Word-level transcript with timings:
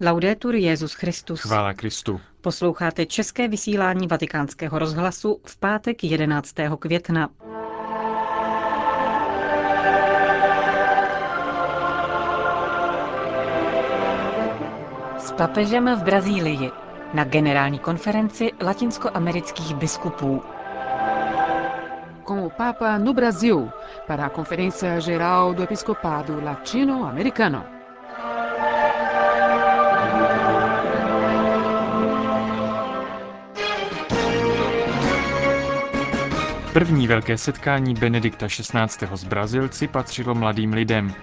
Laudetur 0.00 0.54
Jezus 0.54 0.94
Christus. 0.94 1.40
Chvála 1.40 1.74
Kristu. 1.74 2.20
Posloucháte 2.40 3.06
české 3.06 3.48
vysílání 3.48 4.06
Vatikánského 4.06 4.78
rozhlasu 4.78 5.40
v 5.46 5.56
pátek 5.56 6.04
11. 6.04 6.54
května. 6.78 7.28
S 15.18 15.32
papežem 15.32 15.96
v 15.96 16.02
Brazílii 16.02 16.70
na 17.14 17.24
generální 17.24 17.78
konferenci 17.78 18.50
latinskoamerických 18.60 19.74
biskupů. 19.74 20.42
com 22.26 22.42
o 22.42 22.50
Papa 22.50 22.98
no 22.98 23.14
Brasil 23.14 23.70
para 24.06 24.26
a 24.26 24.30
Conferência 24.30 25.00
Geral 25.00 25.54
do 25.54 25.62
Episcopado 25.62 26.40
Latino-Americano. 26.40 27.75
První 36.76 37.06
velké 37.06 37.38
setkání 37.38 37.94
Benedikta 37.94 38.46
XVI. 38.46 39.06
s 39.16 39.24
Brazilci 39.24 39.88
patřilo 39.88 40.34
mladým 40.34 40.72
lidem. 40.72 41.14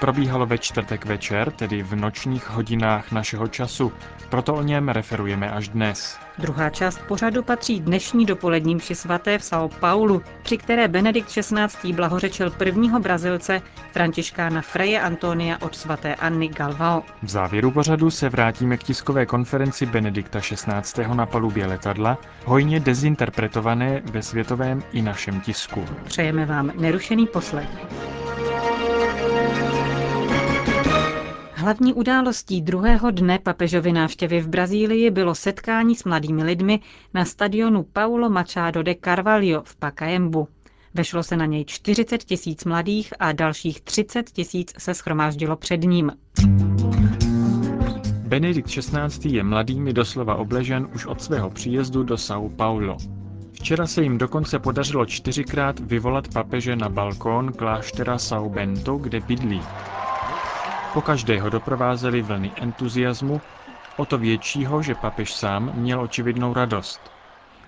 Probíhalo 0.00 0.46
ve 0.46 0.58
čtvrtek 0.58 1.04
večer, 1.04 1.50
tedy 1.50 1.82
v 1.82 1.96
nočních 1.96 2.50
hodinách 2.50 3.12
našeho 3.12 3.48
času, 3.48 3.92
proto 4.28 4.54
o 4.54 4.62
něm 4.62 4.88
referujeme 4.88 5.50
až 5.50 5.68
dnes. 5.68 6.18
Druhá 6.38 6.70
část 6.70 7.00
pořadu 7.08 7.42
patří 7.42 7.80
dnešní 7.80 8.26
dopolední 8.26 8.74
mši 8.74 8.94
svaté 8.94 9.38
v 9.38 9.42
São 9.42 9.68
Paulo, 9.80 10.20
při 10.42 10.58
které 10.58 10.88
Benedikt 10.88 11.28
XVI. 11.28 11.92
blahořečil 11.92 12.50
prvního 12.50 13.00
Brazilce 13.00 13.62
Františkána 13.92 14.60
Freje 14.60 15.00
Antonia 15.00 15.56
od 15.60 15.76
svaté 15.76 16.14
Anny 16.14 16.48
Galvao. 16.48 17.02
V 17.22 17.28
závěru 17.28 17.70
pořadu 17.70 18.10
se 18.10 18.28
vrátíme 18.28 18.76
k 18.76 18.82
tiskové 18.82 19.26
konferenci 19.26 19.86
Benedikta 19.86 20.40
XVI. 20.40 21.14
na 21.14 21.26
palubě 21.26 21.66
letadla, 21.66 22.18
hojně 22.44 22.80
dezinterpretované 22.80 24.02
ve 24.04 24.22
světovém 24.22 24.82
i 24.92 25.02
našem 25.02 25.40
tisku. 25.40 25.84
Přejeme 26.04 26.46
vám 26.46 26.72
nerušený 26.74 27.26
poslech. 27.26 27.68
Hlavní 31.60 31.94
událostí 31.94 32.62
druhého 32.62 33.10
dne 33.10 33.38
papežovy 33.38 33.92
návštěvy 33.92 34.40
v 34.40 34.48
Brazílii 34.48 35.10
bylo 35.10 35.34
setkání 35.34 35.94
s 35.94 36.04
mladými 36.04 36.44
lidmi 36.44 36.80
na 37.14 37.24
stadionu 37.24 37.82
Paulo 37.82 38.30
Machado 38.30 38.82
de 38.82 38.94
Carvalho 39.04 39.62
v 39.62 39.76
Pacaembu. 39.76 40.48
Vešlo 40.94 41.22
se 41.22 41.36
na 41.36 41.46
něj 41.46 41.64
40 41.64 42.24
tisíc 42.24 42.64
mladých 42.64 43.12
a 43.18 43.32
dalších 43.32 43.80
30 43.80 44.30
tisíc 44.30 44.72
se 44.78 44.94
schromáždilo 44.94 45.56
před 45.56 45.82
ním. 45.84 46.12
Benedikt 48.28 48.68
XVI. 48.68 49.36
je 49.36 49.42
mladými 49.42 49.92
doslova 49.92 50.34
obležen 50.34 50.88
už 50.94 51.06
od 51.06 51.22
svého 51.22 51.50
příjezdu 51.50 52.02
do 52.02 52.14
São 52.14 52.56
Paulo. 52.56 52.96
Včera 53.52 53.86
se 53.86 54.02
jim 54.02 54.18
dokonce 54.18 54.58
podařilo 54.58 55.06
čtyřikrát 55.06 55.80
vyvolat 55.80 56.28
papeže 56.28 56.76
na 56.76 56.88
balkón 56.88 57.52
kláštera 57.52 58.16
São 58.16 58.48
Bento, 58.50 58.96
kde 58.96 59.20
bydlí. 59.20 59.60
Po 60.98 61.02
každého 61.02 61.50
doprovázely 61.50 62.22
vlny 62.22 62.52
entuziasmu, 62.56 63.40
o 63.96 64.06
to 64.06 64.18
většího, 64.18 64.82
že 64.82 64.94
papež 64.94 65.34
sám 65.34 65.72
měl 65.74 66.00
očividnou 66.00 66.54
radost. 66.54 67.10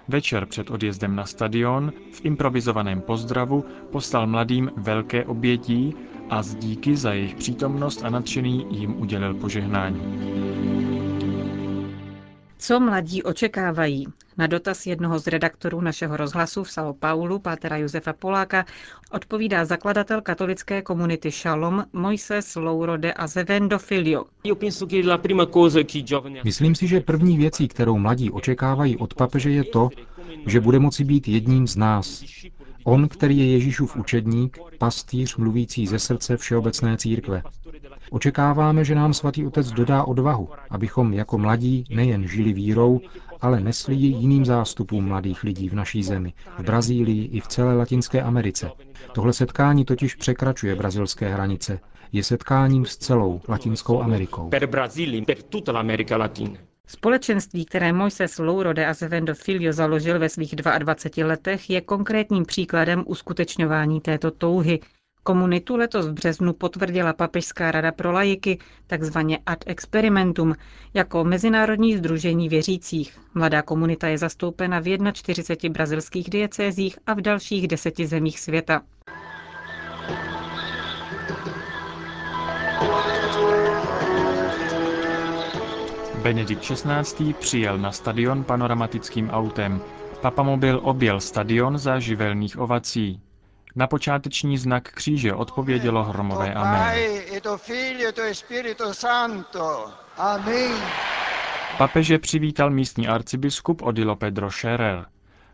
Večer 0.08 0.46
před 0.46 0.70
odjezdem 0.70 1.16
na 1.16 1.26
stadion 1.26 1.92
v 2.12 2.24
improvizovaném 2.24 3.00
pozdravu 3.00 3.64
poslal 3.92 4.26
mladým 4.26 4.70
velké 4.76 5.24
obětí 5.24 5.94
a 6.30 6.42
z 6.42 6.54
díky 6.54 6.96
za 6.96 7.12
jejich 7.12 7.34
přítomnost 7.34 8.04
a 8.04 8.10
nadšený 8.10 8.66
jim 8.70 9.00
udělil 9.00 9.34
požehnání. 9.34 11.09
Co 12.60 12.80
mladí 12.80 13.22
očekávají? 13.22 14.06
Na 14.38 14.46
dotaz 14.46 14.86
jednoho 14.86 15.18
z 15.18 15.26
redaktorů 15.26 15.80
našeho 15.80 16.16
rozhlasu 16.16 16.64
v 16.64 16.68
São 16.68 16.92
Paulo, 16.92 17.38
pátera 17.38 17.76
Josefa 17.76 18.12
Poláka, 18.12 18.64
odpovídá 19.10 19.64
zakladatel 19.64 20.20
katolické 20.20 20.82
komunity 20.82 21.30
Shalom 21.30 21.84
Moises 21.92 22.56
Louro 22.56 22.96
de 22.96 23.12
Azevendo 23.12 23.78
Filho. 23.78 24.26
Myslím 26.44 26.74
si, 26.74 26.86
že 26.86 27.00
první 27.00 27.36
věcí, 27.36 27.68
kterou 27.68 27.98
mladí 27.98 28.30
očekávají 28.30 28.96
od 28.96 29.14
papeže, 29.14 29.50
je 29.50 29.64
to, 29.64 29.88
že 30.46 30.60
bude 30.60 30.78
moci 30.78 31.04
být 31.04 31.28
jedním 31.28 31.66
z 31.66 31.76
nás. 31.76 32.24
On, 32.84 33.08
který 33.08 33.38
je 33.38 33.52
Ježíšův 33.52 33.96
učedník, 33.96 34.58
pastýř 34.78 35.36
mluvící 35.36 35.86
ze 35.86 35.98
srdce 35.98 36.36
Všeobecné 36.36 36.96
církve. 36.96 37.42
Očekáváme, 38.10 38.84
že 38.84 38.94
nám 38.94 39.14
svatý 39.14 39.46
otec 39.46 39.70
dodá 39.72 40.04
odvahu, 40.04 40.48
abychom 40.70 41.12
jako 41.12 41.38
mladí 41.38 41.84
nejen 41.90 42.28
žili 42.28 42.52
vírou, 42.52 43.00
ale 43.40 43.60
nesli 43.60 43.94
ji 43.94 44.06
jiným 44.06 44.44
zástupům 44.44 45.04
mladých 45.04 45.44
lidí 45.44 45.68
v 45.68 45.74
naší 45.74 46.02
zemi, 46.02 46.32
v 46.58 46.62
Brazílii 46.62 47.24
i 47.24 47.40
v 47.40 47.46
celé 47.46 47.76
Latinské 47.76 48.22
Americe. 48.22 48.70
Tohle 49.12 49.32
setkání 49.32 49.84
totiž 49.84 50.14
překračuje 50.14 50.74
brazilské 50.74 51.28
hranice. 51.28 51.80
Je 52.12 52.24
setkáním 52.24 52.86
s 52.86 52.96
celou 52.96 53.40
Latinskou 53.48 54.02
Amerikou. 54.02 54.50
Společenství, 56.90 57.64
které 57.64 57.92
Moises 57.92 58.38
Louro 58.38 58.72
de 58.72 58.86
Azevendo 58.86 59.34
Filho 59.34 59.72
založil 59.72 60.18
ve 60.18 60.28
svých 60.28 60.56
22 60.56 61.26
letech, 61.26 61.70
je 61.70 61.80
konkrétním 61.80 62.44
příkladem 62.44 63.04
uskutečňování 63.06 64.00
této 64.00 64.30
touhy, 64.30 64.80
Komunitu 65.22 65.76
letos 65.76 66.06
v 66.06 66.12
březnu 66.12 66.52
potvrdila 66.52 67.12
Papežská 67.12 67.70
rada 67.70 67.92
pro 67.92 68.12
lajiky, 68.12 68.58
takzvaně 68.86 69.38
ad 69.46 69.58
experimentum, 69.66 70.54
jako 70.94 71.24
mezinárodní 71.24 71.96
združení 71.96 72.48
věřících. 72.48 73.18
Mladá 73.34 73.62
komunita 73.62 74.08
je 74.08 74.18
zastoupena 74.18 74.80
v 74.80 75.12
41 75.12 75.72
brazilských 75.72 76.30
diecézích 76.30 76.98
a 77.06 77.14
v 77.14 77.20
dalších 77.20 77.68
deseti 77.68 78.06
zemích 78.06 78.40
světa. 78.40 78.82
Benedikt 86.22 86.62
XVI. 86.62 87.32
přijel 87.34 87.78
na 87.78 87.92
stadion 87.92 88.44
panoramatickým 88.44 89.30
autem. 89.30 89.80
Papamobil 90.20 90.80
objel 90.82 91.20
stadion 91.20 91.78
za 91.78 91.98
živelných 91.98 92.58
ovací. 92.58 93.20
Na 93.76 93.86
počáteční 93.86 94.58
znak 94.58 94.82
kříže 94.92 95.34
odpovědělo 95.34 96.04
hromové 96.04 96.54
amen. 96.54 97.10
Papeže 101.78 102.18
přivítal 102.18 102.70
místní 102.70 103.08
arcibiskup 103.08 103.82
Odilo 103.82 104.16
Pedro 104.16 104.50
Scherer. 104.50 105.06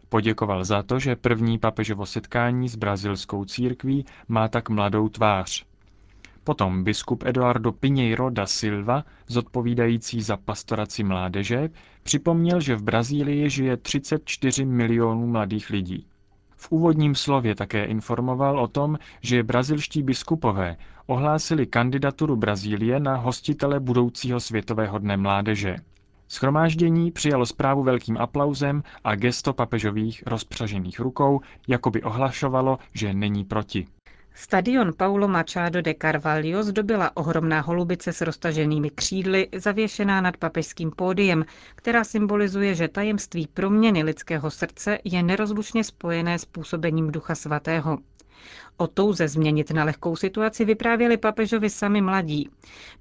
Poděkoval 0.08 0.64
za 0.64 0.82
to, 0.82 0.98
že 0.98 1.16
první 1.16 1.58
papežovo 1.58 2.06
setkání 2.06 2.68
s 2.68 2.76
brazilskou 2.76 3.44
církví 3.44 4.06
má 4.28 4.48
tak 4.48 4.68
mladou 4.68 5.08
tvář. 5.08 5.64
Potom 6.46 6.84
biskup 6.84 7.24
Eduardo 7.26 7.72
Pinheiro 7.72 8.30
da 8.30 8.46
Silva, 8.46 9.04
zodpovídající 9.26 10.22
za 10.22 10.36
pastoraci 10.36 11.04
mládeže, 11.04 11.68
připomněl, 12.02 12.60
že 12.60 12.76
v 12.76 12.82
Brazílii 12.82 13.50
žije 13.50 13.76
34 13.76 14.64
milionů 14.64 15.26
mladých 15.26 15.70
lidí. 15.70 16.06
V 16.56 16.72
úvodním 16.72 17.14
slově 17.14 17.54
také 17.54 17.84
informoval 17.84 18.60
o 18.60 18.68
tom, 18.68 18.98
že 19.20 19.42
brazilští 19.42 20.02
biskupové 20.02 20.76
ohlásili 21.06 21.66
kandidaturu 21.66 22.36
Brazílie 22.36 23.00
na 23.00 23.16
hostitele 23.16 23.80
budoucího 23.80 24.40
světového 24.40 24.98
dne 24.98 25.16
mládeže. 25.16 25.76
Schromáždění 26.28 27.12
přijalo 27.12 27.46
zprávu 27.46 27.82
velkým 27.82 28.18
aplauzem 28.18 28.82
a 29.04 29.14
gesto 29.14 29.52
papežových 29.52 30.22
rozpřažených 30.26 31.00
rukou, 31.00 31.40
jako 31.68 31.90
by 31.90 32.02
ohlašovalo, 32.02 32.78
že 32.94 33.14
není 33.14 33.44
proti. 33.44 33.86
Stadion 34.38 34.92
Paulo 34.92 35.28
Machado 35.28 35.82
de 35.82 35.94
Carvalho 36.02 36.62
zdobila 36.62 37.16
ohromná 37.16 37.60
holubice 37.60 38.12
s 38.12 38.20
roztaženými 38.20 38.90
křídly, 38.90 39.48
zavěšená 39.56 40.20
nad 40.20 40.36
papežským 40.36 40.90
pódiem, 40.90 41.44
která 41.74 42.04
symbolizuje, 42.04 42.74
že 42.74 42.88
tajemství 42.88 43.46
proměny 43.46 44.02
lidského 44.02 44.50
srdce 44.50 44.98
je 45.04 45.22
nerozlučně 45.22 45.84
spojené 45.84 46.38
s 46.38 46.44
působením 46.44 47.12
Ducha 47.12 47.34
Svatého. 47.34 47.98
O 48.78 48.86
touze 48.86 49.28
změnit 49.28 49.70
na 49.70 49.84
lehkou 49.84 50.16
situaci 50.16 50.64
vyprávěli 50.64 51.16
papežovi 51.16 51.70
sami 51.70 52.00
mladí. 52.00 52.50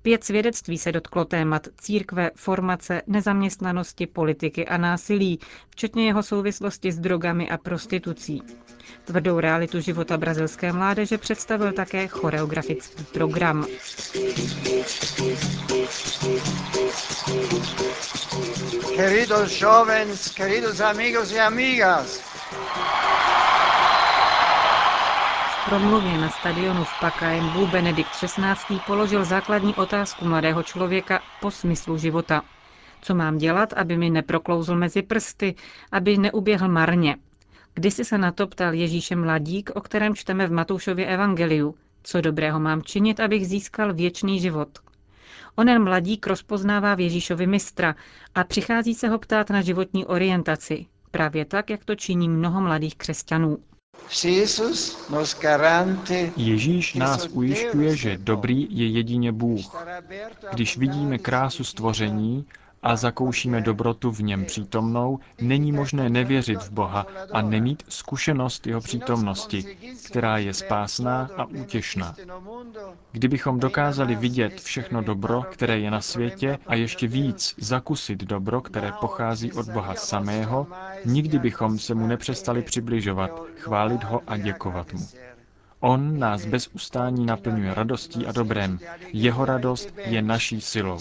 Pět 0.01 0.23
svědectví 0.23 0.77
se 0.77 0.91
dotklo 0.91 1.25
témat 1.25 1.67
církve, 1.81 2.31
formace, 2.35 3.01
nezaměstnanosti, 3.07 4.07
politiky 4.07 4.65
a 4.67 4.77
násilí, 4.77 5.39
včetně 5.69 6.05
jeho 6.05 6.23
souvislosti 6.23 6.91
s 6.91 6.99
drogami 6.99 7.49
a 7.49 7.57
prostitucí. 7.57 8.41
Tvrdou 9.05 9.39
realitu 9.39 9.79
života 9.79 10.17
brazilské 10.17 10.73
mládeže 10.73 11.17
představil 11.17 11.73
také 11.73 12.07
choreografický 12.07 13.03
program. 13.03 13.65
Queridos 18.95 19.61
jovens, 19.61 20.33
queridos 20.33 20.79
amigos 20.79 21.31
y 21.31 21.39
amigas, 21.39 22.21
promluvě 25.65 26.17
na 26.17 26.29
stadionu 26.29 26.83
v 26.83 26.99
Pakajembu 26.99 27.67
Benedikt 27.67 28.09
XVI. 28.11 28.79
položil 28.87 29.25
základní 29.25 29.75
otázku 29.75 30.25
mladého 30.25 30.63
člověka 30.63 31.19
po 31.41 31.51
smyslu 31.51 31.97
života. 31.97 32.41
Co 33.01 33.15
mám 33.15 33.37
dělat, 33.37 33.73
aby 33.73 33.97
mi 33.97 34.09
neproklouzl 34.09 34.75
mezi 34.75 35.01
prsty, 35.01 35.55
aby 35.91 36.17
neuběhl 36.17 36.67
marně? 36.69 37.15
Kdysi 37.73 38.05
se 38.05 38.17
na 38.17 38.31
to 38.31 38.47
ptal 38.47 38.73
Ježíše 38.73 39.15
mladík, 39.15 39.71
o 39.75 39.81
kterém 39.81 40.15
čteme 40.15 40.47
v 40.47 40.51
Matoušově 40.51 41.05
evangeliu. 41.05 41.75
Co 42.03 42.21
dobrého 42.21 42.59
mám 42.59 42.81
činit, 42.81 43.19
abych 43.19 43.47
získal 43.47 43.93
věčný 43.93 44.39
život? 44.39 44.69
Onen 45.55 45.83
mladík 45.83 46.27
rozpoznává 46.27 46.95
v 46.95 46.99
Ježíšovi 46.99 47.47
mistra 47.47 47.95
a 48.35 48.43
přichází 48.43 48.93
se 48.93 49.07
ho 49.07 49.19
ptát 49.19 49.49
na 49.49 49.61
životní 49.61 50.05
orientaci, 50.05 50.85
právě 51.11 51.45
tak, 51.45 51.69
jak 51.69 51.85
to 51.85 51.95
činí 51.95 52.29
mnoho 52.29 52.61
mladých 52.61 52.95
křesťanů. 52.95 53.57
Ježíš 56.35 56.93
nás 56.93 57.27
ujišťuje, 57.31 57.95
že 57.97 58.17
dobrý 58.17 58.67
je 58.69 58.87
jedině 58.87 59.31
Bůh. 59.31 59.75
Když 60.53 60.77
vidíme 60.77 61.17
krásu 61.17 61.63
stvoření 61.63 62.45
a 62.85 62.95
zakoušíme 62.95 63.61
dobrotu 63.61 64.11
v 64.11 64.19
něm 64.19 64.45
přítomnou, 64.45 65.19
není 65.41 65.71
možné 65.71 66.09
nevěřit 66.09 66.59
v 66.63 66.71
Boha 66.71 67.05
a 67.33 67.41
nemít 67.41 67.83
zkušenost 67.89 68.67
jeho 68.67 68.81
přítomnosti, 68.81 69.77
která 70.05 70.37
je 70.37 70.53
spásná 70.53 71.29
a 71.37 71.45
útěšná. 71.45 72.15
Kdybychom 73.11 73.59
dokázali 73.59 74.15
vidět 74.15 74.61
všechno 74.61 75.01
dobro, 75.01 75.43
které 75.51 75.79
je 75.79 75.91
na 75.91 76.01
světě 76.01 76.57
a 76.67 76.75
ještě 76.75 77.07
víc 77.07 77.55
zakusit 77.57 78.23
dobro, 78.23 78.61
které 78.61 78.91
pochází 79.01 79.53
od 79.53 79.69
Boha 79.69 79.95
samého, 79.95 80.67
nikdy 81.05 81.39
bychom 81.39 81.79
se 81.79 81.95
mu 81.95 82.07
nepřestali 82.07 82.61
přibližovat, 82.61 83.31
chválit 83.57 84.03
ho 84.03 84.21
a 84.27 84.37
děkovat 84.37 84.93
mu. 84.93 85.07
On 85.87 86.19
nás 86.19 86.45
bez 86.45 86.69
ustání 86.73 87.25
naplňuje 87.25 87.73
radostí 87.73 88.25
a 88.25 88.31
dobrem. 88.31 88.79
Jeho 89.13 89.45
radost 89.45 89.93
je 90.05 90.21
naší 90.21 90.61
silou. 90.61 90.99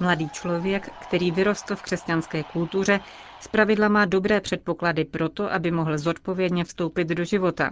Mladý 0.00 0.28
člověk, 0.30 0.88
který 1.02 1.30
vyrostl 1.30 1.76
v 1.76 1.82
křesťanské 1.82 2.42
kultuře, 2.42 3.00
zpravidla 3.40 3.88
má 3.88 4.04
dobré 4.04 4.40
předpoklady 4.40 5.04
pro 5.04 5.28
to, 5.28 5.52
aby 5.52 5.70
mohl 5.70 5.98
zodpovědně 5.98 6.64
vstoupit 6.64 7.08
do 7.08 7.24
života. 7.24 7.70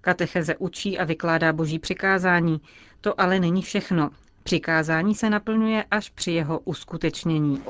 Katecheze 0.00 0.56
učí 0.56 0.98
a 0.98 1.04
vykládá 1.04 1.52
boží 1.52 1.78
přikázání. 1.78 2.60
To 3.00 3.20
ale 3.20 3.40
není 3.40 3.62
všechno. 3.62 4.10
Přikázání 4.42 5.14
se 5.14 5.30
naplňuje 5.30 5.84
až 5.90 6.10
při 6.10 6.30
jeho 6.32 6.58
uskutečnění. 6.58 7.62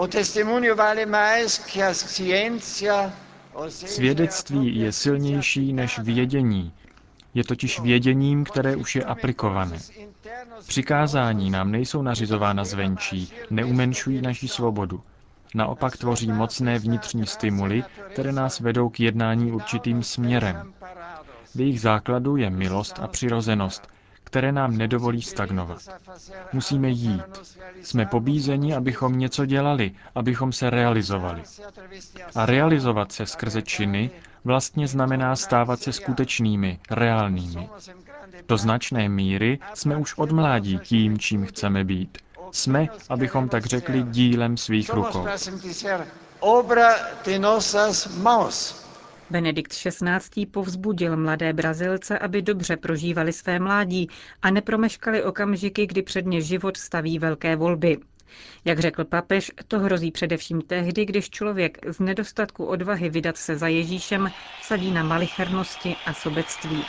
Svědectví 3.68 4.78
je 4.78 4.92
silnější 4.92 5.72
než 5.72 5.98
vědění. 5.98 6.72
Je 7.34 7.44
totiž 7.44 7.80
věděním, 7.80 8.44
které 8.44 8.76
už 8.76 8.96
je 8.96 9.04
aplikované. 9.04 9.78
Přikázání 10.68 11.50
nám 11.50 11.70
nejsou 11.70 12.02
nařizována 12.02 12.64
zvenčí, 12.64 13.32
neumenšují 13.50 14.22
naši 14.22 14.48
svobodu. 14.48 15.00
Naopak 15.54 15.96
tvoří 15.96 16.32
mocné 16.32 16.78
vnitřní 16.78 17.26
stimuly, 17.26 17.84
které 18.12 18.32
nás 18.32 18.60
vedou 18.60 18.88
k 18.88 19.00
jednání 19.00 19.52
určitým 19.52 20.02
směrem. 20.02 20.72
V 21.54 21.60
jejich 21.60 21.80
základu 21.80 22.36
je 22.36 22.50
milost 22.50 22.98
a 22.98 23.06
přirozenost, 23.08 23.88
které 24.26 24.52
nám 24.52 24.76
nedovolí 24.76 25.22
stagnovat. 25.22 25.78
Musíme 26.52 26.88
jít. 26.88 27.22
Jsme 27.82 28.06
pobízeni, 28.06 28.74
abychom 28.74 29.18
něco 29.18 29.46
dělali, 29.46 29.92
abychom 30.14 30.52
se 30.52 30.70
realizovali. 30.70 31.42
A 32.34 32.46
realizovat 32.46 33.12
se 33.12 33.26
skrze 33.26 33.62
činy 33.62 34.10
vlastně 34.44 34.88
znamená 34.88 35.36
stávat 35.36 35.80
se 35.80 35.92
skutečnými, 35.92 36.78
reálnými. 36.90 37.68
Do 38.48 38.56
značné 38.56 39.08
míry 39.08 39.58
jsme 39.74 39.96
už 39.96 40.14
od 40.18 40.32
mládí 40.32 40.78
tím, 40.78 41.18
čím 41.18 41.46
chceme 41.46 41.84
být. 41.84 42.18
Jsme, 42.52 42.86
abychom 43.08 43.48
tak 43.48 43.66
řekli, 43.66 44.02
dílem 44.02 44.56
svých 44.56 44.92
rukou. 44.92 45.26
Benedikt 49.30 49.72
XVI. 49.72 50.46
povzbudil 50.46 51.16
mladé 51.16 51.52
Brazilce, 51.52 52.18
aby 52.18 52.42
dobře 52.42 52.76
prožívali 52.76 53.32
své 53.32 53.58
mládí 53.58 54.08
a 54.42 54.50
nepromeškali 54.50 55.22
okamžiky, 55.22 55.86
kdy 55.86 56.02
před 56.02 56.26
ně 56.26 56.40
život 56.40 56.76
staví 56.76 57.18
velké 57.18 57.56
volby. 57.56 57.98
Jak 58.64 58.78
řekl 58.78 59.04
papež, 59.04 59.52
to 59.68 59.78
hrozí 59.78 60.10
především 60.10 60.60
tehdy, 60.62 61.04
když 61.04 61.30
člověk 61.30 61.78
z 61.88 62.00
nedostatku 62.00 62.64
odvahy 62.64 63.10
vydat 63.10 63.36
se 63.36 63.56
za 63.56 63.68
Ježíšem 63.68 64.30
sadí 64.62 64.90
na 64.90 65.02
malichernosti 65.02 65.96
a 66.06 66.14
sobectví. 66.14 66.84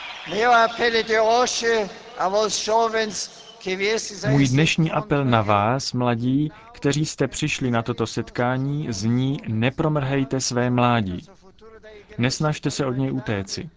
Můj 4.30 4.48
dnešní 4.48 4.92
apel 4.92 5.26
na 5.26 5.42
vás, 5.42 5.94
mladí, 5.94 6.52
kteří 6.72 7.06
jste 7.06 7.28
přišli 7.28 7.72
na 7.72 7.82
toto 7.84 8.08
setkání, 8.08 8.88
zní 8.90 9.38
nepromrhejte 9.48 10.42
své 10.42 10.70
mládí. 10.70 11.28
Nesnažte 12.18 12.72
se 12.72 12.86
od 12.86 12.92
něj 12.92 13.12
utéci. 13.12 13.70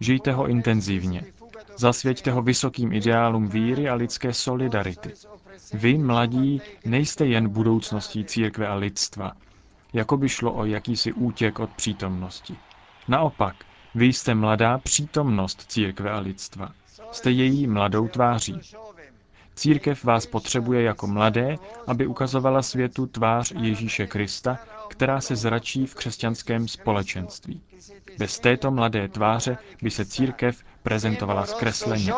Žijte 0.00 0.32
ho 0.32 0.48
intenzivně. 0.48 1.22
Zasvěďte 1.76 2.30
ho 2.30 2.42
vysokým 2.42 2.92
ideálům 2.92 3.48
víry 3.48 3.88
a 3.88 3.94
lidské 3.94 4.32
solidarity. 4.32 5.12
Vy, 5.72 5.98
mladí, 5.98 6.62
nejste 6.84 7.26
jen 7.26 7.48
budoucností 7.48 8.24
církve 8.24 8.68
a 8.68 8.74
lidstva, 8.74 9.32
jako 9.92 10.16
by 10.16 10.28
šlo 10.28 10.52
o 10.52 10.64
jakýsi 10.64 11.12
útěk 11.12 11.58
od 11.60 11.70
přítomnosti. 11.70 12.56
Naopak, 13.08 13.56
vy 13.94 14.06
jste 14.06 14.34
mladá 14.34 14.78
přítomnost 14.78 15.64
církve 15.68 16.10
a 16.10 16.18
lidstva. 16.18 16.68
Jste 17.12 17.30
její 17.30 17.66
mladou 17.66 18.08
tváří. 18.08 18.60
Církev 19.54 20.04
vás 20.04 20.26
potřebuje 20.26 20.82
jako 20.82 21.06
mladé, 21.06 21.58
aby 21.86 22.06
ukazovala 22.06 22.62
světu 22.62 23.06
tvář 23.06 23.52
Ježíše 23.60 24.06
Krista, 24.06 24.58
která 24.92 25.20
se 25.20 25.36
zračí 25.36 25.86
v 25.86 25.94
křesťanském 25.94 26.68
společenství. 26.68 27.60
Bez 28.18 28.38
této 28.38 28.70
mladé 28.70 29.08
tváře 29.08 29.56
by 29.82 29.90
se 29.90 30.04
církev 30.06 30.62
prezentovala 30.82 31.46
zkresleně. 31.46 32.12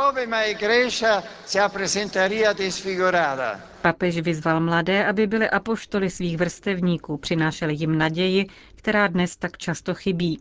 Papež 3.82 4.20
vyzval 4.20 4.60
mladé, 4.60 5.06
aby 5.06 5.26
byli 5.26 5.50
apoštoly 5.50 6.10
svých 6.10 6.36
vrstevníků, 6.36 7.16
přinášeli 7.16 7.74
jim 7.74 7.98
naději, 7.98 8.46
která 8.74 9.06
dnes 9.06 9.36
tak 9.36 9.58
často 9.58 9.94
chybí. 9.94 10.40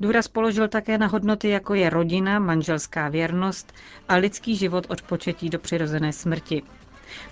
Důraz 0.00 0.28
položil 0.28 0.68
také 0.68 0.98
na 0.98 1.06
hodnoty, 1.06 1.48
jako 1.48 1.74
je 1.74 1.90
rodina, 1.90 2.38
manželská 2.38 3.08
věrnost 3.08 3.72
a 4.08 4.14
lidský 4.14 4.56
život 4.56 4.86
od 4.88 5.02
početí 5.02 5.50
do 5.50 5.58
přirozené 5.58 6.12
smrti. 6.12 6.62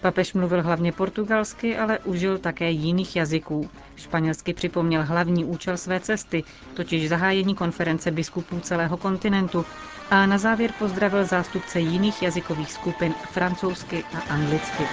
Papež 0.01 0.33
mluvil 0.35 0.63
hlavně 0.63 0.93
portugalsky, 0.93 1.77
ale 1.77 1.99
užil 1.99 2.39
také 2.39 2.71
jiných 2.71 3.17
jazyků. 3.17 3.71
Španělsky 3.97 4.55
připomněl 4.55 5.05
hlavní 5.05 5.45
účel 5.45 5.77
své 5.77 6.01
cesty, 6.01 6.45
totiž 6.75 7.09
zahájení 7.09 7.55
konference 7.55 8.11
biskupů 8.11 8.61
celého 8.61 8.97
kontinentu 8.97 9.67
a 10.11 10.27
na 10.27 10.39
závěr 10.39 10.73
pozdravil 10.73 11.25
zástupce 11.25 11.81
jiných 11.81 12.23
jazykových 12.23 12.73
skupin 12.73 13.15
francouzsky 13.27 14.05
a 14.13 14.19
anglicky. 14.19 14.89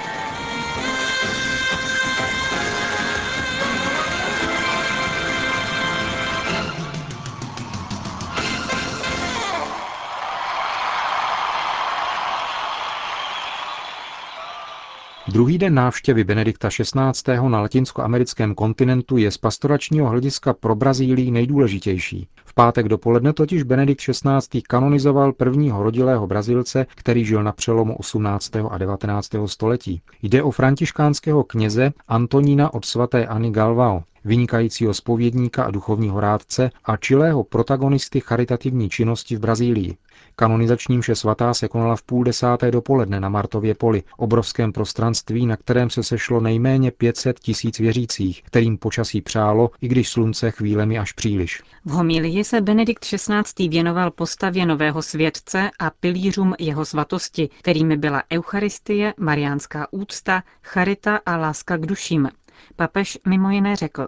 Druhý 15.37 15.57
den 15.57 15.73
návštěvy 15.73 16.23
Benedikta 16.23 16.69
XVI. 16.69 17.49
na 17.49 17.61
latinskoamerickém 17.61 18.55
kontinentu 18.55 19.17
je 19.17 19.31
z 19.31 19.37
pastoračního 19.37 20.09
hlediska 20.09 20.53
pro 20.53 20.75
Brazílii 20.75 21.31
nejdůležitější. 21.31 22.27
Pátek 22.57 22.87
dopoledne 22.87 23.33
totiž 23.33 23.63
Benedikt 23.63 24.01
XVI. 24.01 24.61
kanonizoval 24.61 25.33
prvního 25.33 25.83
rodilého 25.83 26.27
Brazilce, 26.27 26.85
který 26.95 27.25
žil 27.25 27.43
na 27.43 27.51
přelomu 27.51 27.95
18. 27.95 28.55
a 28.69 28.77
19. 28.77 29.29
století. 29.45 30.01
Jde 30.21 30.43
o 30.43 30.51
františkánského 30.51 31.43
kněze 31.43 31.91
Antonína 32.07 32.73
od 32.73 32.85
svaté 32.85 33.27
Ani 33.27 33.51
Galvao, 33.51 34.03
vynikajícího 34.25 34.93
spovědníka 34.93 35.63
a 35.63 35.71
duchovního 35.71 36.19
rádce 36.19 36.71
a 36.85 36.97
čilého 36.97 37.43
protagonisty 37.43 38.19
charitativní 38.19 38.89
činnosti 38.89 39.35
v 39.35 39.39
Brazílii. 39.39 39.97
Kanonizační 40.35 40.97
mše 40.97 41.15
svatá 41.15 41.53
se 41.53 41.67
konala 41.67 41.95
v 41.95 42.01
půl 42.01 42.23
desáté 42.23 42.71
dopoledne 42.71 43.19
na 43.19 43.29
Martově 43.29 43.75
poli, 43.75 44.03
obrovském 44.17 44.73
prostranství, 44.73 45.45
na 45.45 45.57
kterém 45.57 45.89
se 45.89 46.03
sešlo 46.03 46.39
nejméně 46.39 46.91
500 46.91 47.39
tisíc 47.39 47.79
věřících, 47.79 48.43
kterým 48.43 48.77
počasí 48.77 49.21
přálo, 49.21 49.69
i 49.81 49.87
když 49.87 50.09
slunce 50.09 50.51
chvílemi 50.51 50.99
až 50.99 51.11
příliš. 51.11 51.63
V 51.85 51.89
homilii 51.89 52.43
se 52.47 52.61
Benedikt 52.61 53.05
XVI. 53.05 53.69
věnoval 53.69 54.11
postavě 54.11 54.65
nového 54.65 55.01
světce 55.01 55.69
a 55.79 55.89
pilířům 55.89 56.53
jeho 56.59 56.85
svatosti, 56.85 57.49
kterými 57.61 57.97
byla 57.97 58.23
Eucharistie, 58.33 59.13
mariánská 59.17 59.87
úcta, 59.91 60.43
charita 60.63 61.19
a 61.25 61.37
láska 61.37 61.77
k 61.77 61.85
duším. 61.85 62.29
Papež 62.75 63.17
mimo 63.27 63.49
jiné 63.49 63.75
řekl. 63.75 64.07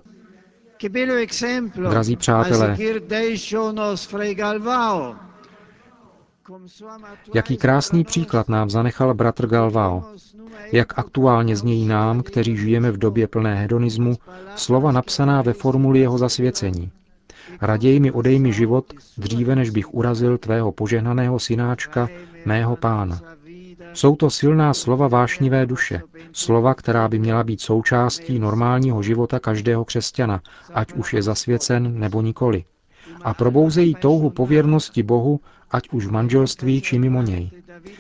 Drazí 1.90 2.16
přátelé, 2.16 2.78
jaký 7.34 7.58
krásný 7.58 8.04
příklad 8.04 8.50
nám 8.50 8.70
zanechal 8.70 9.14
bratr 9.14 9.48
Galvao. 9.48 10.04
Jak 10.72 11.00
aktuálně 11.00 11.56
znějí 11.56 11.86
nám, 11.86 12.24
kteří 12.24 12.58
žijeme 12.58 12.92
v 12.92 12.98
době 12.98 13.28
plné 13.28 13.56
hedonismu, 13.56 14.16
slova 14.56 14.92
napsaná 14.92 15.42
ve 15.42 15.54
formuli 15.54 16.00
jeho 16.00 16.18
zasvěcení. 16.18 16.92
Raději 17.62 18.00
mi 18.00 18.12
odej 18.12 18.40
mi 18.40 18.54
život, 18.54 18.94
dříve 19.18 19.56
než 19.56 19.70
bych 19.70 19.94
urazil 19.94 20.38
tvého 20.38 20.72
požehnaného 20.72 21.40
synáčka, 21.40 22.10
mého 22.46 22.76
pána. 22.76 23.22
Jsou 23.94 24.16
to 24.16 24.30
silná 24.30 24.74
slova 24.74 25.08
vášnivé 25.08 25.66
duše, 25.66 26.02
slova, 26.34 26.74
která 26.74 27.08
by 27.08 27.20
měla 27.20 27.44
být 27.44 27.62
součástí 27.62 28.40
normálního 28.40 29.04
života 29.04 29.40
každého 29.40 29.86
křesťana, 29.86 30.42
ať 30.74 30.94
už 30.94 31.14
je 31.14 31.22
zasvěcen 31.22 32.00
nebo 32.00 32.22
nikoli. 32.22 32.64
A 33.22 33.34
probouzejí 33.34 33.96
touhu 33.96 34.30
pověrnosti 34.30 35.04
Bohu, 35.04 35.40
ať 35.72 35.90
už 35.90 36.06
v 36.06 36.12
manželství 36.12 36.82
či 36.82 37.00
mimo 37.00 37.22
něj. 37.22 37.52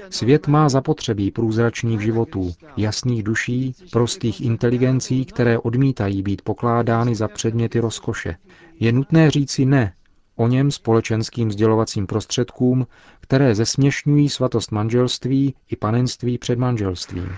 Svět 0.09 0.47
má 0.47 0.69
zapotřebí 0.69 1.31
průzračných 1.31 2.01
životů, 2.01 2.53
jasných 2.77 3.23
duší, 3.23 3.75
prostých 3.91 4.41
inteligencí, 4.41 5.25
které 5.25 5.59
odmítají 5.59 6.21
být 6.21 6.41
pokládány 6.41 7.15
za 7.15 7.27
předměty 7.27 7.79
rozkoše. 7.79 8.35
Je 8.79 8.91
nutné 8.91 9.31
říci 9.31 9.65
ne 9.65 9.93
o 10.35 10.47
něm 10.47 10.71
společenským 10.71 11.51
sdělovacím 11.51 12.07
prostředkům, 12.07 12.88
které 13.19 13.55
zesměšňují 13.55 14.29
svatost 14.29 14.71
manželství 14.71 15.55
i 15.71 15.75
panenství 15.75 16.38
před 16.38 16.59
manželstvím. 16.59 17.35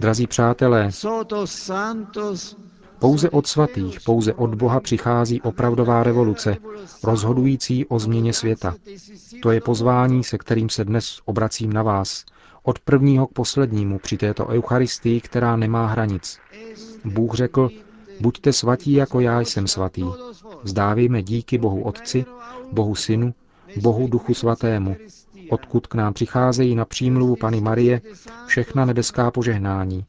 Drazí 0.00 0.26
přátelé, 0.26 0.88
pouze 3.04 3.30
od 3.30 3.46
svatých, 3.46 4.00
pouze 4.00 4.34
od 4.34 4.54
Boha 4.54 4.80
přichází 4.80 5.42
opravdová 5.42 6.02
revoluce, 6.02 6.56
rozhodující 7.02 7.86
o 7.86 7.98
změně 7.98 8.32
světa. 8.32 8.74
To 9.42 9.50
je 9.50 9.60
pozvání, 9.60 10.24
se 10.24 10.38
kterým 10.38 10.68
se 10.68 10.84
dnes 10.84 11.18
obracím 11.24 11.72
na 11.72 11.82
vás, 11.82 12.24
od 12.62 12.78
prvního 12.78 13.26
k 13.26 13.32
poslednímu 13.32 13.98
při 13.98 14.16
této 14.16 14.46
Eucharistii, 14.46 15.20
která 15.20 15.56
nemá 15.56 15.86
hranic. 15.86 16.38
Bůh 17.04 17.34
řekl, 17.34 17.70
buďte 18.20 18.52
svatí, 18.52 18.92
jako 18.92 19.20
já 19.20 19.40
jsem 19.40 19.66
svatý. 19.66 20.04
Vzdávejme 20.62 21.22
díky 21.22 21.58
Bohu 21.58 21.82
Otci, 21.82 22.24
Bohu 22.72 22.94
Synu, 22.94 23.34
Bohu 23.80 24.08
Duchu 24.08 24.34
Svatému, 24.34 24.96
odkud 25.50 25.86
k 25.86 25.94
nám 25.94 26.14
přicházejí 26.14 26.74
na 26.74 26.84
přímluvu 26.84 27.36
Pany 27.36 27.60
Marie 27.60 28.00
všechna 28.46 28.84
nebeská 28.84 29.30
požehnání. 29.30 30.04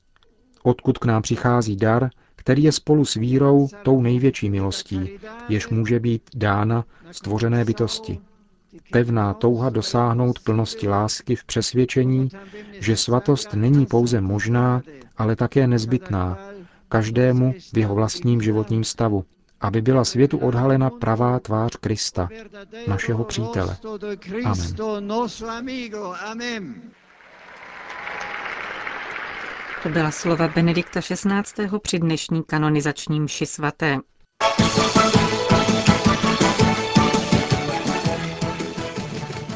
Odkud 0.63 0.97
k 0.97 1.05
nám 1.05 1.21
přichází 1.21 1.75
dar, 1.75 2.09
který 2.45 2.63
je 2.63 2.71
spolu 2.71 3.05
s 3.05 3.13
vírou 3.13 3.67
tou 3.83 4.01
největší 4.01 4.49
milostí, 4.49 5.09
jež 5.49 5.67
může 5.69 5.99
být 5.99 6.21
dána 6.35 6.85
stvořené 7.11 7.65
bytosti. 7.65 8.19
Pevná 8.91 9.33
touha 9.33 9.69
dosáhnout 9.69 10.39
plnosti 10.39 10.87
lásky 10.87 11.35
v 11.35 11.43
přesvědčení, 11.43 12.29
že 12.79 12.97
svatost 12.97 13.53
není 13.53 13.85
pouze 13.85 14.21
možná, 14.21 14.81
ale 15.17 15.35
také 15.35 15.67
nezbytná, 15.67 16.39
každému 16.89 17.53
v 17.73 17.77
jeho 17.77 17.95
vlastním 17.95 18.41
životním 18.41 18.83
stavu, 18.83 19.25
aby 19.61 19.81
byla 19.81 20.05
světu 20.05 20.37
odhalena 20.37 20.89
pravá 20.89 21.39
tvář 21.39 21.75
Krista, 21.75 22.29
našeho 22.87 23.23
přítele. 23.23 23.77
Amen. 26.23 26.81
To 29.85 29.91
byla 29.91 30.11
slova 30.11 30.47
Benedikta 30.47 31.01
XVI. 31.01 31.69
při 31.81 31.99
dnešní 31.99 32.43
kanonizační 32.43 33.19
mši 33.19 33.45
svaté. 33.45 33.97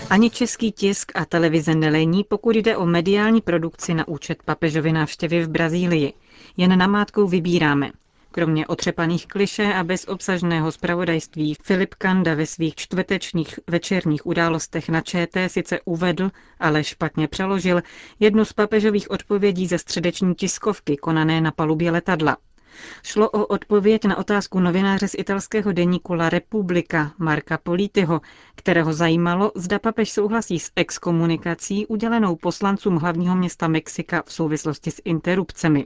Ani 0.10 0.30
český 0.30 0.72
tisk 0.72 1.12
a 1.16 1.26
televize 1.26 1.76
nelení, 1.76 2.24
pokud 2.24 2.56
jde 2.56 2.78
o 2.78 2.86
mediální 2.86 3.42
produkci 3.42 3.94
na 3.94 4.08
účet 4.08 4.44
papežovy 4.44 4.94
návštěvy 4.94 5.44
v 5.44 5.50
Brazílii. 5.50 6.14
Jen 6.58 6.78
namátkou 6.78 7.28
vybíráme. 7.28 7.92
Kromě 8.32 8.68
otřepaných 8.68 9.28
kliše 9.28 9.74
a 9.74 9.84
bezobsažného 9.84 10.72
zpravodajství 10.72 11.56
Filip 11.64 11.96
Kanda 11.96 12.36
ve 12.36 12.46
svých 12.46 12.76
čtvrtečních 12.76 13.60
večerních 13.68 14.26
událostech 14.26 14.90
na 14.90 15.02
ČT 15.02 15.50
sice 15.52 15.80
uvedl, 15.86 16.32
ale 16.60 16.84
špatně 16.84 17.28
přeložil, 17.28 17.82
jednu 18.20 18.46
z 18.46 18.54
papežových 18.54 19.12
odpovědí 19.12 19.68
ze 19.68 19.78
středeční 19.78 20.36
tiskovky 20.36 20.98
konané 20.98 21.42
na 21.42 21.52
palubě 21.52 21.92
letadla. 21.92 22.38
Šlo 23.04 23.30
o 23.30 23.46
odpověď 23.46 24.06
na 24.06 24.18
otázku 24.18 24.60
novináře 24.60 25.08
z 25.08 25.16
italského 25.18 25.72
deníku 25.72 26.14
La 26.14 26.30
Repubblica 26.30 27.12
Marka 27.18 27.58
Politiho, 27.58 28.22
kterého 28.56 28.94
zajímalo, 28.94 29.52
zda 29.56 29.80
papež 29.80 30.12
souhlasí 30.12 30.60
s 30.60 30.72
exkomunikací 30.76 31.86
udělenou 31.88 32.36
poslancům 32.36 32.96
hlavního 32.96 33.36
města 33.36 33.68
Mexika 33.68 34.24
v 34.26 34.34
souvislosti 34.34 34.92
s 34.92 35.02
interrupcemi. 35.06 35.86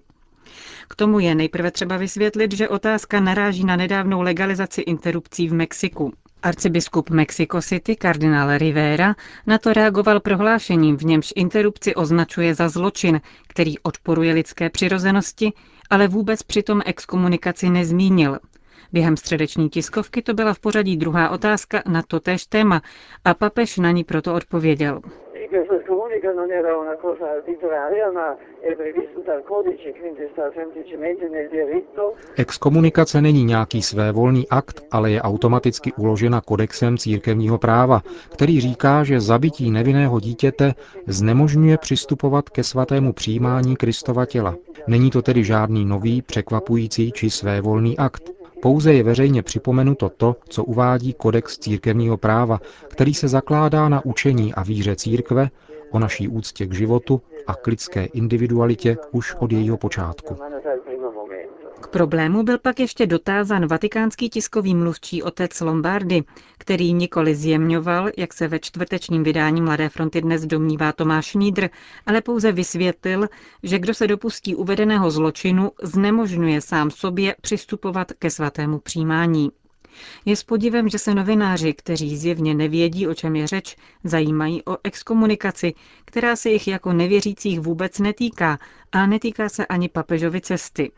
K 0.88 0.95
tomu 0.95 1.19
je 1.19 1.35
nejprve 1.35 1.71
třeba 1.71 1.97
vysvětlit, 1.97 2.53
že 2.53 2.69
otázka 2.69 3.19
naráží 3.19 3.63
na 3.65 3.75
nedávnou 3.75 4.21
legalizaci 4.21 4.81
interrupcí 4.81 5.47
v 5.50 5.53
Mexiku. 5.53 6.13
Arcibiskup 6.43 7.09
Mexico 7.09 7.62
City 7.62 7.95
kardinál 7.95 8.57
Rivera 8.57 9.15
na 9.47 9.57
to 9.57 9.73
reagoval 9.73 10.19
prohlášením, 10.19 10.97
v 10.97 11.01
němž 11.03 11.33
interrupci 11.35 11.95
označuje 11.95 12.55
za 12.55 12.69
zločin, 12.69 13.21
který 13.47 13.79
odporuje 13.79 14.33
lidské 14.33 14.69
přirozenosti, 14.69 15.53
ale 15.89 16.07
vůbec 16.07 16.43
přitom 16.43 16.81
exkomunikaci 16.85 17.69
nezmínil. 17.69 18.39
Během 18.93 19.17
středeční 19.17 19.69
tiskovky 19.69 20.21
to 20.21 20.33
byla 20.33 20.53
v 20.53 20.59
pořadí 20.59 20.97
druhá 20.97 21.29
otázka 21.29 21.83
na 21.88 22.01
to 22.01 22.19
též 22.19 22.45
téma 22.45 22.81
a 23.25 23.33
papež 23.33 23.77
na 23.77 23.91
ní 23.91 24.03
proto 24.03 24.33
odpověděl 24.33 25.01
comunica 26.24 26.32
non 26.32 26.51
era 26.51 26.77
una 26.77 26.96
cosa 26.96 27.32
arbitraria, 27.32 28.12
ma 28.12 28.38
è 28.62 28.75
previsto 28.75 29.22
dal 29.25 29.44
codice, 29.44 29.92
quindi 29.92 30.30
sta 30.32 30.50
semplicemente 30.56 31.27
nel 31.30 31.50
diritto. 31.50 32.15
Exkomunikace 32.36 33.22
není 33.22 33.44
nějaký 33.44 33.82
svévolný 33.82 34.48
akt, 34.50 34.86
ale 34.92 35.12
je 35.12 35.22
automaticky 35.22 35.94
uložena 35.94 36.42
kodexem 36.42 36.98
církevního 36.98 37.58
práva, 37.58 38.01
který 38.30 38.62
říká, 38.62 39.03
že 39.03 39.20
zabití 39.20 39.72
nevinného 39.72 40.20
dítěte 40.20 40.74
znemožňuje 41.08 41.77
přistupovat 41.77 42.50
ke 42.50 42.63
svatému 42.63 43.13
přijímání 43.13 43.75
Kristova 43.75 44.25
těla. 44.25 44.56
Není 44.88 45.12
to 45.12 45.22
tedy 45.22 45.44
žádný 45.44 45.86
nový, 45.86 46.22
překvapující 46.22 47.12
či 47.12 47.30
svévolný 47.30 47.98
akt. 47.98 48.24
Pouze 48.62 48.94
je 48.94 49.03
veřejně 49.03 49.44
připomenuto 49.44 50.10
to, 50.10 50.36
co 50.50 50.63
uvádí 50.63 51.13
kodex 51.13 51.58
církevního 51.58 52.18
práva, 52.18 52.60
který 52.88 53.13
se 53.13 53.27
zakládá 53.27 53.89
na 53.89 54.06
učení 54.06 54.53
a 54.53 54.63
víře 54.63 54.96
církve 54.96 55.50
o 55.93 56.00
naší 56.00 56.27
úctě 56.27 56.65
k 56.65 56.73
životu 56.73 57.21
a 57.47 57.53
k 57.55 57.67
lidské 57.67 58.05
individualitě 58.05 58.97
už 59.12 59.35
od 59.39 59.51
jejího 59.51 59.77
počátku. 59.77 60.38
K 61.81 61.88
problému 61.88 62.43
byl 62.43 62.59
pak 62.59 62.79
ještě 62.79 63.07
dotázan 63.07 63.67
vatikánský 63.67 64.29
tiskový 64.29 64.75
mluvčí 64.75 65.23
otec 65.23 65.62
Lombardy, 65.62 66.23
který 66.57 66.93
nikoli 66.93 67.35
zjemňoval, 67.35 68.09
jak 68.17 68.33
se 68.33 68.47
ve 68.47 68.59
čtvrtečním 68.59 69.23
vydání 69.23 69.62
Mladé 69.62 69.89
fronty 69.89 70.21
dnes 70.21 70.45
domnívá 70.45 70.91
Tomáš 70.91 71.33
Nídr, 71.33 71.69
ale 72.05 72.21
pouze 72.21 72.51
vysvětlil, 72.51 73.27
že 73.63 73.79
kdo 73.79 73.93
se 73.93 74.07
dopustí 74.07 74.55
uvedeného 74.55 75.12
zločinu, 75.12 75.71
znemožňuje 75.81 76.62
sám 76.62 76.91
sobě 76.91 77.35
přistupovat 77.41 78.12
ke 78.12 78.29
svatému 78.29 78.79
přijímání. 78.79 79.51
Je 80.25 80.35
s 80.35 80.43
podivem, 80.43 80.89
že 80.89 81.00
se 81.00 81.15
novináři, 81.15 81.73
kteří 81.73 82.17
zjevně 82.17 82.53
nevědí, 82.53 83.07
o 83.07 83.13
čem 83.13 83.35
je 83.35 83.47
řeč, 83.47 83.75
zajímají 84.03 84.63
o 84.65 84.77
exkomunikaci, 84.83 85.73
která 86.05 86.35
se 86.35 86.50
jich 86.50 86.67
jako 86.67 86.93
nevěřících 86.93 87.59
vůbec 87.59 88.00
netýká 88.00 88.59
a 88.91 89.05
netýká 89.05 89.50
se 89.50 89.65
ani 89.65 89.89
papežovy 89.89 90.41
cesty. 90.41 90.91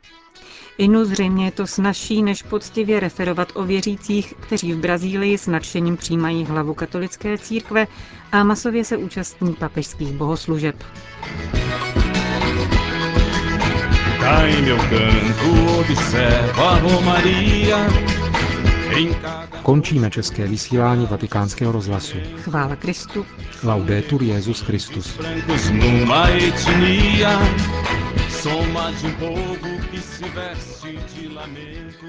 Inu 0.77 1.05
zřejmě 1.05 1.45
je 1.45 1.51
to 1.51 1.67
snažší, 1.67 2.23
než 2.23 2.43
poctivě 2.43 2.99
referovat 2.99 3.51
o 3.55 3.63
věřících, 3.63 4.33
kteří 4.33 4.73
v 4.73 4.77
Brazílii 4.77 5.37
s 5.37 5.47
nadšením 5.47 5.97
přijímají 5.97 6.45
hlavu 6.45 6.73
katolické 6.73 7.37
církve 7.37 7.87
a 8.31 8.43
masově 8.43 8.85
se 8.85 8.97
účastní 8.97 9.53
papežských 9.53 10.11
bohoslužeb. 10.11 10.75
Dai 14.19 14.61
meu 14.61 14.77
canto, 14.77 15.79
observa 15.79 16.69
a 16.69 18.24
Končíme 19.63 20.09
české 20.09 20.47
vysílání 20.47 21.05
vatikánského 21.05 21.71
rozhlasu. 21.71 22.17
Chvála 22.37 22.75
Kristu. 22.75 23.25
Laudetur 23.63 24.23
Jezus 24.23 24.61
Christus. 24.61 25.19
Um 28.45 29.15
povo 29.19 29.55
que 29.91 30.01
se 30.01 30.25
veste 30.29 30.91
de 30.91 31.29
lamento 31.33 32.05